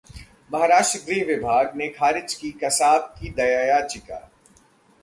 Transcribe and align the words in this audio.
महाराष्ट्र 0.53 0.99
गृह 1.07 1.25
विभाग 1.25 1.75
ने 1.75 1.87
खारिज 1.89 2.33
की 2.33 2.51
कसाब 2.63 3.13
की 3.19 3.29
दया 3.29 3.61
याचिका 3.65 4.27